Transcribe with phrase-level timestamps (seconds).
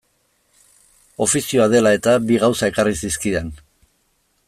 [1.25, 3.57] Ofizioa dela-eta, bi gauza ekarri zizkidan.